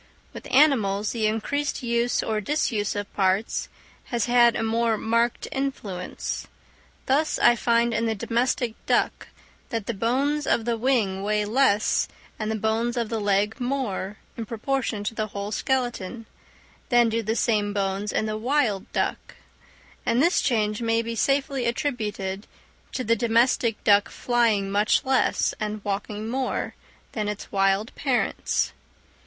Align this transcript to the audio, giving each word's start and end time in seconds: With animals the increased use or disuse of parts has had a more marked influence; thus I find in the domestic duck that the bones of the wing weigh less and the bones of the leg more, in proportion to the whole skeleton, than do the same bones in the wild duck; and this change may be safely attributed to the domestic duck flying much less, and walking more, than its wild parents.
With 0.33 0.47
animals 0.51 1.11
the 1.11 1.27
increased 1.27 1.83
use 1.83 2.23
or 2.23 2.41
disuse 2.41 2.95
of 2.95 3.13
parts 3.13 3.69
has 4.05 4.25
had 4.25 4.55
a 4.55 4.63
more 4.63 4.97
marked 4.97 5.47
influence; 5.51 6.47
thus 7.05 7.37
I 7.37 7.55
find 7.55 7.93
in 7.93 8.07
the 8.07 8.15
domestic 8.15 8.73
duck 8.87 9.27
that 9.69 9.85
the 9.85 9.93
bones 9.93 10.47
of 10.47 10.65
the 10.65 10.75
wing 10.75 11.21
weigh 11.21 11.45
less 11.45 12.07
and 12.39 12.49
the 12.49 12.55
bones 12.55 12.97
of 12.97 13.09
the 13.09 13.19
leg 13.21 13.59
more, 13.61 14.17
in 14.35 14.47
proportion 14.47 15.03
to 15.03 15.13
the 15.13 15.27
whole 15.27 15.51
skeleton, 15.51 16.25
than 16.89 17.07
do 17.09 17.21
the 17.21 17.35
same 17.35 17.71
bones 17.71 18.11
in 18.11 18.25
the 18.25 18.39
wild 18.39 18.91
duck; 18.93 19.35
and 20.03 20.19
this 20.19 20.41
change 20.41 20.81
may 20.81 21.03
be 21.03 21.13
safely 21.15 21.67
attributed 21.67 22.47
to 22.93 23.03
the 23.03 23.15
domestic 23.15 23.83
duck 23.83 24.09
flying 24.09 24.71
much 24.71 25.05
less, 25.05 25.53
and 25.59 25.85
walking 25.85 26.27
more, 26.27 26.73
than 27.11 27.27
its 27.27 27.51
wild 27.51 27.93
parents. 27.93 28.73